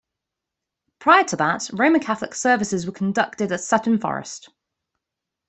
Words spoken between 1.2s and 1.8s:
to that,